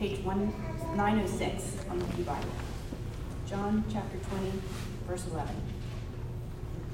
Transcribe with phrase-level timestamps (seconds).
[0.00, 2.48] page 906 on the Pew Bible.
[3.46, 4.50] John chapter 20,
[5.06, 5.54] verse 11.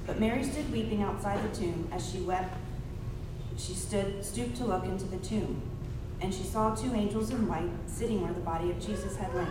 [0.09, 1.89] But Mary stood weeping outside the tomb.
[1.93, 2.53] As she wept,
[3.57, 5.63] she stood stooped to look into the tomb,
[6.21, 9.47] and she saw two angels in white sitting where the body of Jesus had lain,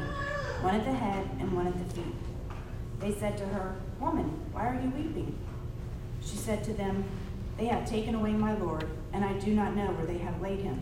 [0.62, 2.14] one at the head and one at the feet.
[3.00, 5.34] They said to her, Woman, why are you weeping?
[6.22, 7.06] She said to them,
[7.58, 10.60] They have taken away my Lord, and I do not know where they have laid
[10.60, 10.82] him.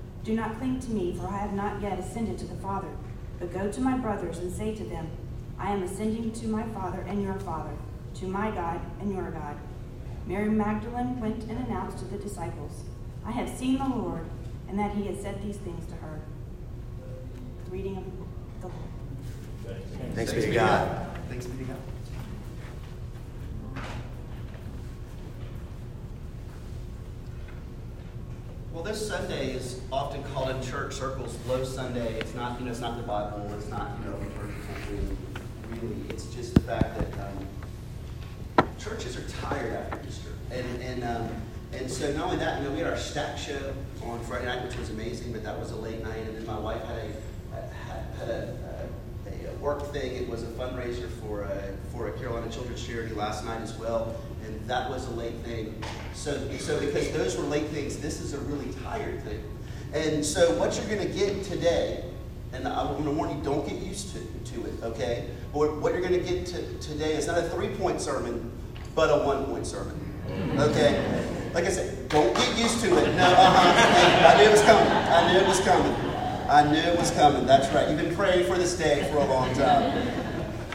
[0.23, 2.89] Do not cling to me, for I have not yet ascended to the Father,
[3.39, 5.09] but go to my brothers and say to them,
[5.57, 7.71] I am ascending to my Father and your Father,
[8.15, 9.57] to my God and your God.
[10.27, 12.83] Mary Magdalene went and announced to the disciples,
[13.25, 14.25] I have seen the Lord,
[14.69, 16.19] and that he has said these things to her.
[17.65, 19.81] The reading of the Lord.
[20.13, 21.07] Thanks be to God.
[21.29, 21.77] Thanks be to God.
[28.73, 32.13] Well, this Sunday is often called in church circles Low Sunday.
[32.21, 33.45] It's not, you know, it's not the Bible.
[33.57, 34.17] It's not, you know,
[35.69, 35.95] really.
[36.09, 41.29] It's just the fact that um, churches are tired after Easter, and and um,
[41.73, 43.73] and so not only that, you know, we had our stack show
[44.05, 46.57] on Friday night, which was amazing, but that was a late night, and then my
[46.57, 48.70] wife had a had, had a
[49.61, 50.15] work thing.
[50.15, 54.15] It was a fundraiser for a, for a Carolina Children's Charity last night as well,
[54.45, 55.81] and that was a late thing.
[56.13, 59.43] So so because those were late things, this is a really tired thing.
[59.93, 62.03] And so what you're going to get today,
[62.53, 65.27] and I'm going to warn you, don't get used to, to it, okay?
[65.53, 68.51] But what you're going to get to, today is not a three-point sermon,
[68.95, 69.99] but a one-point sermon,
[70.57, 71.27] okay?
[71.53, 73.15] Like I said, don't get used to it.
[73.15, 74.33] No, uh-huh.
[74.33, 74.87] I knew it was coming.
[74.87, 76.10] I knew it was coming.
[76.51, 77.45] I knew it was coming.
[77.45, 77.87] That's right.
[77.87, 80.05] You've been praying for this day for a long time.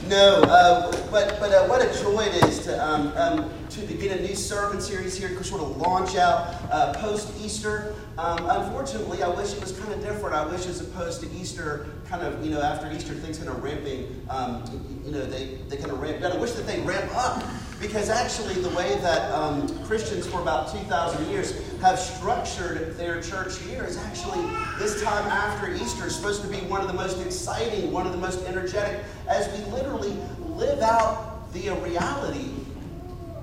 [0.09, 4.17] No, uh, but but uh, what a joy it is to um, um, to begin
[4.17, 7.95] a new sermon series here, to sort of launch out uh, post Easter.
[8.17, 10.35] Um, unfortunately, I wish it was kind of different.
[10.35, 13.63] I wish, as opposed to Easter, kind of you know after Easter things kind of
[13.63, 14.25] ramping.
[14.31, 14.65] Um,
[15.05, 16.33] you know they they kind of ramp down.
[16.33, 17.45] I wish that they ramp up
[17.81, 23.61] because actually, the way that um, Christians for about 2,000 years have structured their church
[23.63, 24.43] year is actually
[24.79, 28.13] this time after Easter is supposed to be one of the most exciting, one of
[28.13, 32.51] the most energetic, as we literally live out the reality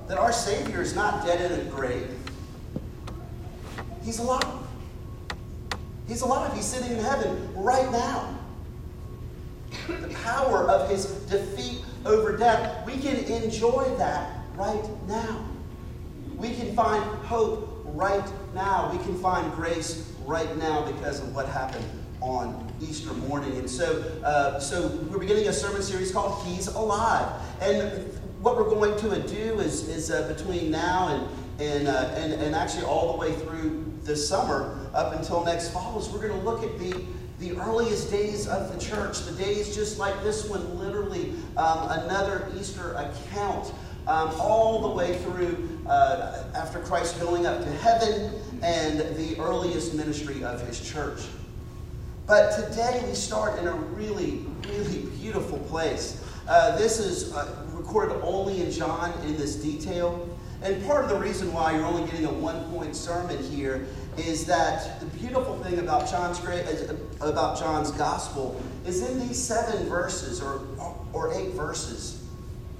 [0.07, 2.09] that our Savior is not dead in a grave.
[4.03, 4.43] He's alive.
[6.07, 6.53] He's alive.
[6.53, 8.37] He's sitting in heaven right now.
[9.87, 15.45] The power of his defeat over death, we can enjoy that right now.
[16.35, 18.23] We can find hope right
[18.53, 18.91] now.
[18.91, 21.85] We can find grace right now because of what happened
[22.21, 23.57] on Easter morning.
[23.57, 27.29] And so, uh, so we're beginning a sermon series called He's Alive.
[27.61, 28.11] And
[28.41, 32.55] what we're going to do is, is uh, between now and, and, uh, and, and
[32.55, 36.45] actually all the way through the summer up until next fall is we're going to
[36.45, 37.05] look at the
[37.39, 42.47] the earliest days of the church, the days just like this one, literally um, another
[42.57, 43.73] Easter account,
[44.07, 49.93] um, all the way through uh, after Christ going up to heaven and the earliest
[49.93, 51.21] ministry of his church.
[52.25, 56.23] But today we start in a really, really beautiful place.
[56.47, 60.29] Uh, this is uh, recorded only in John in this detail.
[60.61, 63.85] And part of the reason why you're only getting a one point sermon here
[64.17, 66.65] is that the beautiful thing about John's great
[67.19, 70.61] about John's gospel is in these seven verses or
[71.11, 72.22] or eight verses,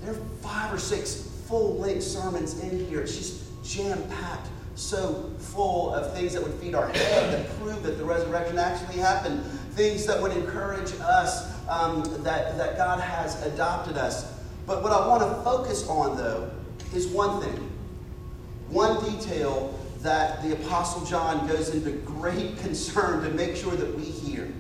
[0.03, 3.01] there are five or six full length sermons in here.
[3.01, 7.83] It's just jam packed, so full of things that would feed our head, that prove
[7.83, 13.41] that the resurrection actually happened, things that would encourage us um, that that God has
[13.45, 14.31] adopted us.
[14.65, 16.51] But what I want to focus on though
[16.93, 17.71] is one thing,
[18.69, 24.03] one detail that the Apostle John goes into great concern to make sure that we
[24.03, 24.51] hear.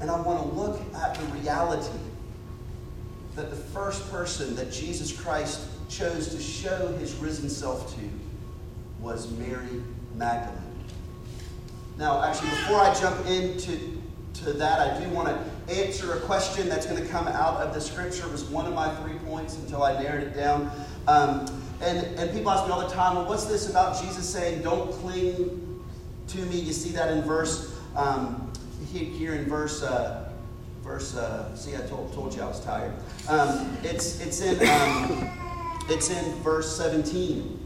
[0.00, 1.98] And I want to look at the reality
[3.36, 8.00] that the first person that Jesus Christ chose to show his risen self to
[9.00, 9.82] was Mary
[10.14, 10.58] Magdalene.
[11.98, 14.00] Now, actually, before I jump into
[14.34, 17.74] to that, I do want to answer a question that's going to come out of
[17.74, 18.26] the scripture.
[18.26, 20.70] It was one of my three points until I narrowed it down.
[21.06, 21.46] Um,
[21.82, 24.90] and, and people ask me all the time, well, what's this about Jesus saying, don't
[24.92, 25.84] cling
[26.28, 26.60] to me?
[26.60, 28.50] You see that in verse, um,
[28.92, 30.21] here in verse, uh,
[30.82, 31.16] verse.
[31.16, 32.92] Uh, see, I told, told you I was tired.
[33.28, 35.30] Um, it's it's in um,
[35.88, 37.58] it's in verse 17,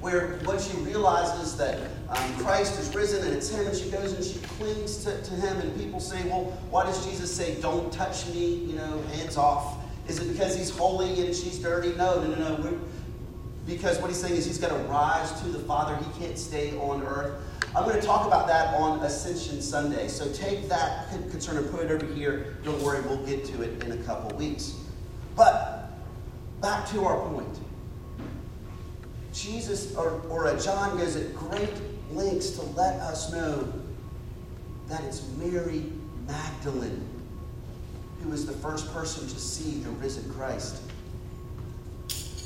[0.00, 1.78] where what she realizes that
[2.08, 5.34] um, Christ is risen and it's him, and she goes and she clings to, to
[5.34, 8.54] him, and people say, well, why does Jesus say, "Don't touch me"?
[8.54, 9.78] You know, hands off.
[10.08, 11.94] Is it because he's holy and she's dirty?
[11.94, 12.62] No, no, no, no.
[12.62, 12.78] We're,
[13.66, 15.96] because what he's saying is he's got to rise to the Father.
[15.96, 17.32] He can't stay on earth.
[17.76, 20.06] I'm going to talk about that on Ascension Sunday.
[20.06, 22.56] So take that concern and put it over here.
[22.62, 24.76] Don't worry, we'll get to it in a couple weeks.
[25.34, 25.90] But
[26.60, 27.58] back to our point.
[29.32, 31.72] Jesus or, or John goes at great
[32.12, 33.72] lengths to let us know
[34.88, 35.84] that it's Mary
[36.28, 37.08] Magdalene
[38.24, 40.80] who was the first person to see the risen Christ.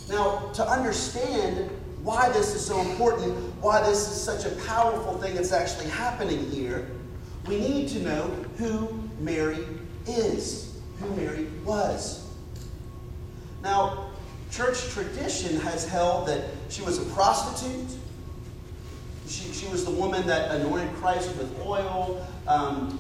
[0.09, 1.71] Now, to understand
[2.03, 6.49] why this is so important, why this is such a powerful thing that's actually happening
[6.51, 6.89] here,
[7.47, 8.23] we need to know
[8.57, 8.89] who
[9.21, 9.65] Mary
[10.07, 12.27] is, who Mary was.
[13.63, 14.11] Now,
[14.51, 17.89] church tradition has held that she was a prostitute.
[19.27, 22.99] She, she was the woman that anointed Christ with oil, um,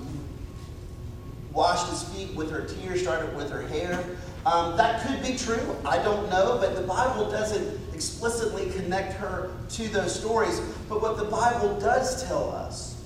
[1.52, 4.04] washed his feet with her tears, started with her hair.
[4.44, 5.76] Um, that could be true.
[5.84, 10.60] I don't know, but the Bible doesn't explicitly connect her to those stories.
[10.88, 13.02] But what the Bible does tell us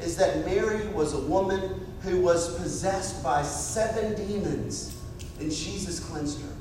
[0.00, 4.98] is that Mary was a woman who was possessed by seven demons,
[5.40, 6.54] and Jesus cleansed her.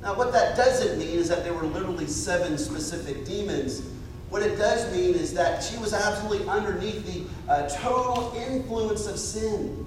[0.00, 3.82] Now, what that doesn't mean is that there were literally seven specific demons.
[4.30, 9.18] What it does mean is that she was absolutely underneath the uh, total influence of
[9.18, 9.86] sin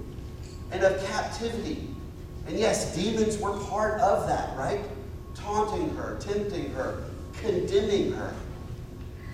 [0.70, 1.88] and of captivity.
[2.46, 4.82] And yes, demons were part of that, right?
[5.36, 7.04] Taunting her, tempting her,
[7.34, 8.34] condemning her.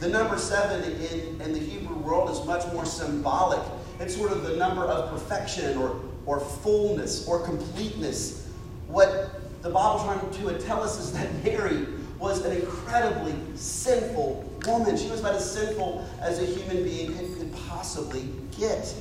[0.01, 3.61] The number seven in, in the Hebrew world is much more symbolic.
[4.01, 8.49] It's sort of the number of perfection or, or fullness or completeness.
[8.89, 11.87] What the Bible's trying to tell us is that Mary
[12.19, 14.97] was an incredibly sinful woman.
[14.97, 18.29] She was about as sinful as a human being could, could possibly
[18.59, 18.95] get.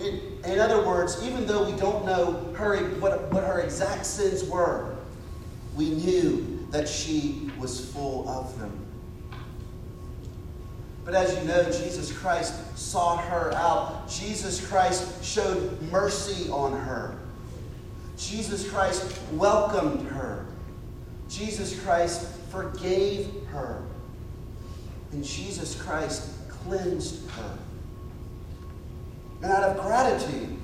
[0.00, 4.44] In, in, other words, even though we don't know her, what, what her exact sins
[4.44, 4.96] were,
[5.76, 8.84] we knew that she was full of them.
[11.04, 14.08] But as you know, Jesus Christ sought her out.
[14.08, 17.18] Jesus Christ showed mercy on her.
[18.16, 20.46] Jesus Christ welcomed her.
[21.28, 23.82] Jesus Christ forgave her.
[25.12, 27.58] And Jesus Christ cleansed her.
[29.44, 30.56] And out of gratitude,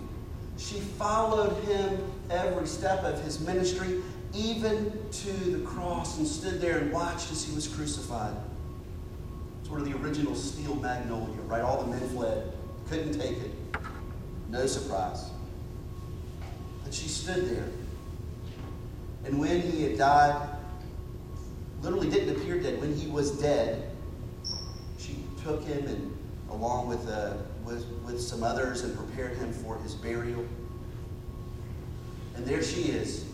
[0.56, 4.00] she followed him every step of his ministry,
[4.32, 8.34] even to the cross, and stood there and watched as he was crucified.
[9.64, 11.60] Sort of the original steel magnolia, right?
[11.60, 12.54] All the men fled,
[12.88, 13.50] couldn't take it.
[14.48, 15.28] No surprise.
[16.82, 17.68] But she stood there.
[19.26, 20.56] And when he had died,
[21.82, 23.90] literally didn't appear dead, when he was dead,
[24.98, 26.16] she took him and
[26.50, 30.44] along with uh, with, with some others and prepared him for his burial.
[32.34, 33.24] And there she is,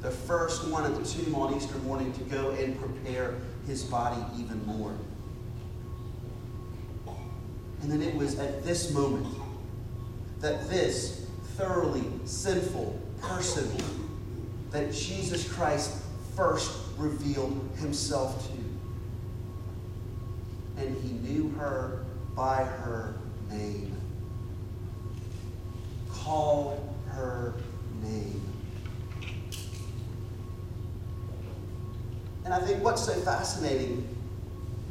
[0.00, 3.34] the first one at the tomb on Easter morning to go and prepare
[3.66, 4.94] his body even more.
[7.80, 9.26] And then it was at this moment
[10.40, 11.26] that this
[11.56, 13.70] thoroughly sinful person
[14.70, 15.96] that Jesus Christ
[16.36, 18.58] first revealed himself to.
[20.80, 23.14] And he knew her by her
[23.50, 23.96] name.
[26.10, 27.54] Call her
[28.02, 28.40] name.
[32.44, 34.08] And I think what's so fascinating,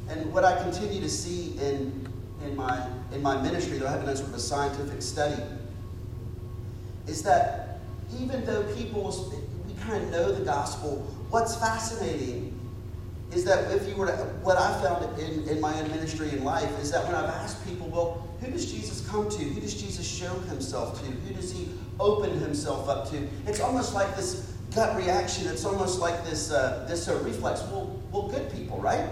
[0.09, 2.07] and what I continue to see in,
[2.43, 5.41] in, my, in my ministry, though I haven't done sort of a scientific study,
[7.07, 7.79] is that
[8.19, 9.33] even though people,
[9.67, 10.97] we kind of know the gospel,
[11.29, 12.57] what's fascinating
[13.33, 16.43] is that if you were to, what I found in, in my own ministry in
[16.43, 19.37] life is that when I've asked people, well, who does Jesus come to?
[19.37, 21.05] Who does Jesus show himself to?
[21.05, 21.69] Who does he
[21.99, 23.27] open himself up to?
[23.47, 25.47] It's almost like this gut reaction.
[25.47, 27.61] It's almost like this, uh, this uh, reflex.
[27.63, 29.09] Well, well, good people, right?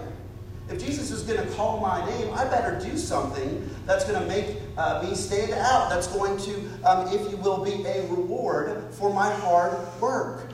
[0.68, 4.28] If Jesus is going to call my name, I better do something that's going to
[4.28, 5.90] make uh, me stand out.
[5.90, 10.52] That's going to, um, if you will, be a reward for my hard work.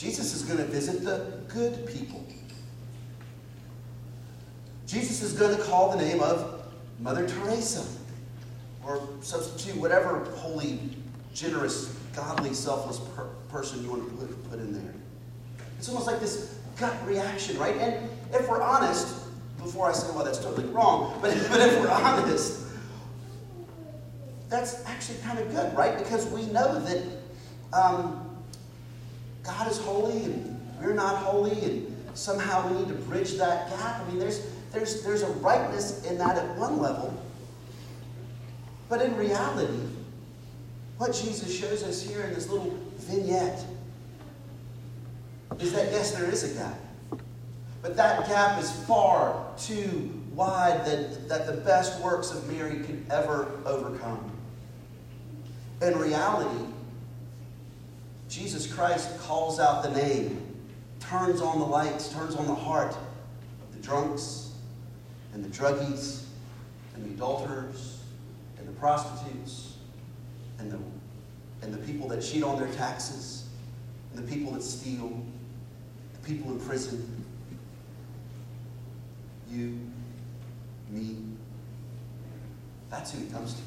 [0.00, 2.24] Jesus is going to visit the good people.
[4.86, 6.64] Jesus is going to call the name of
[7.00, 7.86] Mother Teresa
[8.82, 10.80] or substitute whatever holy,
[11.34, 14.94] generous, godly, selfless per person you want to put, put in there.
[15.76, 17.76] It's almost like this gut reaction, right?
[17.76, 19.26] And if we're honest,
[19.58, 22.62] before I say, well, that's totally wrong, but, but if we're honest,
[24.48, 25.98] that's actually kind of good, right?
[25.98, 27.02] Because we know that
[27.74, 28.29] um,
[29.42, 34.00] God is holy and we're not holy, and somehow we need to bridge that gap.
[34.00, 37.12] I mean, there's, there's, there's a rightness in that at one level,
[38.88, 39.78] but in reality,
[40.96, 43.64] what Jesus shows us here in this little vignette
[45.58, 46.78] is that yes, there is a gap.
[47.82, 53.04] But that gap is far too wide that, that the best works of Mary could
[53.10, 54.30] ever overcome.
[55.82, 56.66] In reality,
[58.30, 60.40] Jesus Christ calls out the name,
[61.00, 64.52] turns on the lights, turns on the heart of the drunks
[65.34, 66.22] and the druggies
[66.94, 68.02] and the adulterers
[68.58, 69.74] and the prostitutes
[70.60, 70.78] and the,
[71.62, 73.48] and the people that cheat on their taxes
[74.14, 75.22] and the people that steal,
[76.12, 77.20] the people in prison
[79.50, 79.78] you,
[80.88, 81.16] me.
[82.88, 83.60] That's who he comes to.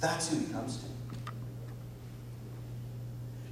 [0.00, 0.93] That's who he comes to.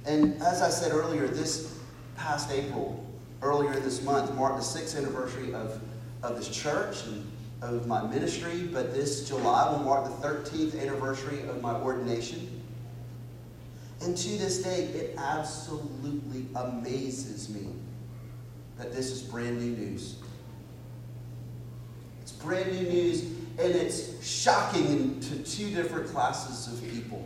[0.05, 1.79] And as I said earlier, this
[2.15, 3.05] past April,
[3.41, 5.81] earlier this month, marked the sixth anniversary of,
[6.23, 7.29] of this church and
[7.61, 12.61] of my ministry, but this July will mark the 13th anniversary of my ordination.
[14.01, 17.69] And to this day, it absolutely amazes me
[18.77, 20.17] that this is brand new news.
[22.21, 27.25] It's brand new news, and it's shocking to two different classes of people.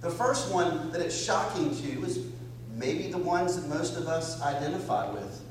[0.00, 2.26] The first one that it's shocking to is
[2.74, 5.42] maybe the ones that most of us identify with.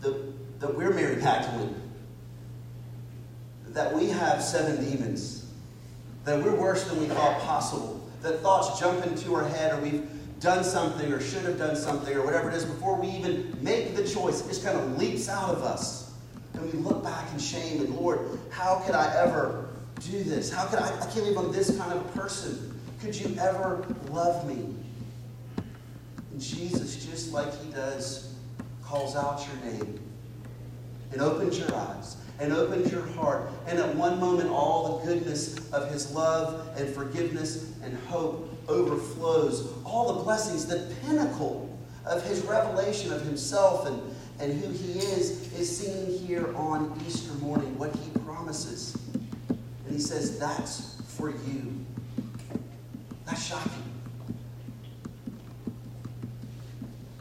[0.00, 0.20] The,
[0.58, 1.74] that we're Mary Magdalene.
[3.68, 5.50] That we have seven demons.
[6.24, 8.08] That we're worse than we thought possible.
[8.22, 10.08] That thoughts jump into our head or we've
[10.40, 13.94] done something or should have done something or whatever it is before we even make
[13.94, 14.44] the choice.
[14.44, 16.12] It just kind of leaps out of us.
[16.54, 19.68] And we look back in shame and, Lord, how could I ever
[20.00, 20.52] do this?
[20.52, 20.88] How could I?
[20.88, 22.78] I can't believe I'm this kind of person.
[23.00, 24.74] Could you ever love me?
[26.32, 28.34] And Jesus, just like he does,
[28.82, 29.98] calls out your name
[31.12, 33.50] and opens your eyes and opens your heart.
[33.66, 39.72] And at one moment, all the goodness of his love and forgiveness and hope overflows.
[39.84, 44.00] All the blessings, the pinnacle of his revelation of himself and,
[44.40, 48.96] and who he is, is seen here on Easter morning, what he promises.
[49.96, 51.86] He says, That's for you.
[53.24, 53.82] That's shocking.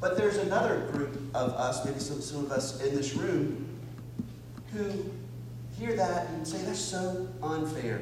[0.01, 3.65] But there's another group of us, maybe some, some of us in this room,
[4.73, 5.09] who
[5.79, 8.01] hear that and say, That's so unfair.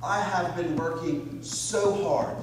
[0.00, 2.36] I have been working so hard.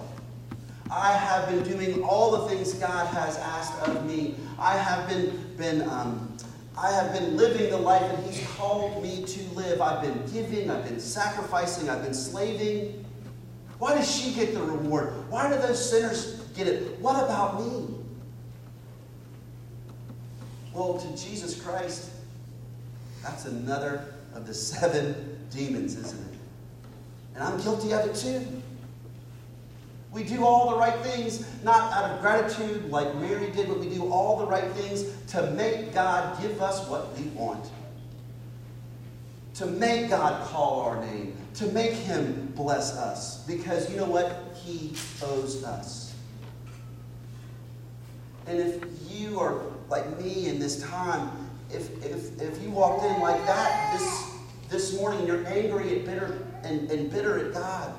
[0.92, 4.36] I have been doing all the things God has asked of me.
[4.60, 6.36] I have been, been um,
[6.82, 9.82] I have been living the life that He's called me to live.
[9.82, 13.06] I've been giving, I've been sacrificing, I've been slaving.
[13.80, 15.14] Why does she get the reward?
[15.30, 16.98] Why do those sinners get it?
[17.00, 17.96] What about me?
[20.74, 22.12] Well, to Jesus Christ,
[23.24, 26.38] that's another of the seven demons, isn't it?
[27.36, 28.62] And I'm guilty of it too.
[30.12, 33.89] We do all the right things, not out of gratitude like Mary did, but we
[33.89, 37.70] do all the right things to make God give us what we want.
[39.56, 41.36] To make God call our name.
[41.56, 43.46] To make Him bless us.
[43.46, 44.56] Because you know what?
[44.56, 46.16] He owes us.
[48.48, 51.30] And if you are like me in this time,
[51.70, 54.25] if, if, if you walked in like that this,
[54.70, 57.94] this morning, you're angry and bitter, and, and bitter at God,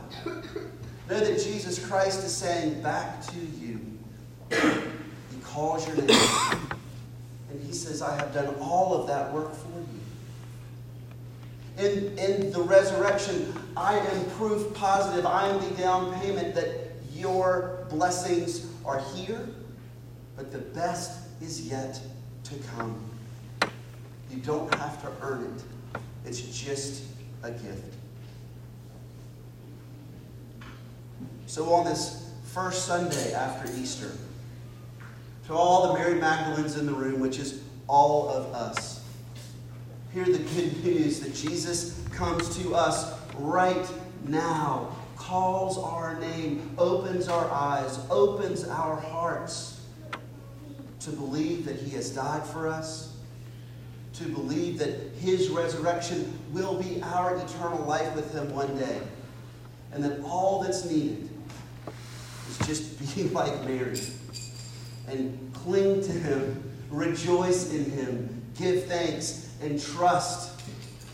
[1.11, 3.81] know that Jesus Christ is saying back to you,
[4.51, 6.09] He calls your name,
[7.51, 9.87] and He says, I have done all of that work for you.
[11.85, 17.87] In, in the resurrection, I am proof positive, I am the down payment that your
[17.91, 19.49] blessings are here,
[20.37, 22.01] but the best is yet
[22.45, 23.05] to come.
[24.31, 27.03] You don't have to earn it, it's just
[27.43, 27.97] a gift.
[31.47, 34.13] So, on this first Sunday after Easter,
[35.47, 39.05] to all the Mary Magdalenes in the room, which is all of us,
[40.13, 43.91] hear the good news that Jesus comes to us right
[44.27, 49.81] now, calls our name, opens our eyes, opens our hearts
[51.01, 53.17] to believe that He has died for us,
[54.15, 59.01] to believe that His resurrection will be our eternal life with Him one day,
[59.93, 61.29] and that all that's needed
[62.49, 64.01] is just be like Mary
[65.09, 70.61] and cling to Him rejoice in him, give thanks, and trust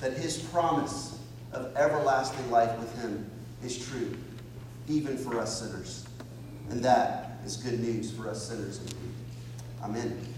[0.01, 1.19] that his promise
[1.53, 3.31] of everlasting life with him
[3.63, 4.17] is true,
[4.89, 6.07] even for us sinners.
[6.71, 8.97] And that is good news for us sinners indeed.
[9.83, 10.37] Amen.